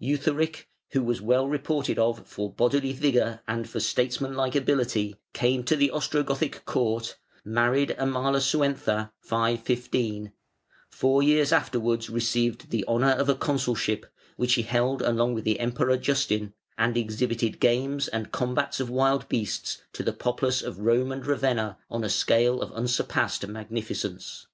Eutharic, 0.00 0.66
who 0.92 1.02
was 1.02 1.20
well 1.20 1.46
reported 1.46 1.98
of 1.98 2.26
for 2.26 2.50
bodily 2.50 2.94
vigour 2.94 3.42
and 3.46 3.68
for 3.68 3.80
statesmanlike 3.80 4.54
ability, 4.54 5.14
came 5.34 5.62
to 5.62 5.76
the 5.76 5.90
Ostrogothic 5.92 6.64
court, 6.64 7.18
married 7.44 7.94
Amalasuentha 7.98 9.10
(515), 9.20 10.32
four 10.88 11.22
years 11.22 11.52
afterwards 11.52 12.08
received 12.08 12.70
the 12.70 12.82
honour 12.88 13.10
of 13.10 13.28
a 13.28 13.34
consulship, 13.34 14.06
which 14.38 14.54
he 14.54 14.62
held 14.62 15.02
along 15.02 15.34
with 15.34 15.44
the 15.44 15.60
Emperor 15.60 15.98
Justin, 15.98 16.54
and 16.78 16.96
exhibited 16.96 17.60
games 17.60 18.08
and 18.08 18.32
combats 18.32 18.80
of 18.80 18.88
wild 18.88 19.28
beasts 19.28 19.82
to 19.92 20.02
the 20.02 20.14
populace 20.14 20.62
of 20.62 20.78
Rome 20.80 21.12
and 21.12 21.26
Ravenna 21.26 21.76
on 21.90 22.04
a 22.04 22.08
scale 22.08 22.62
of 22.62 22.72
unsurpassed 22.72 23.46
magnificence. 23.46 24.46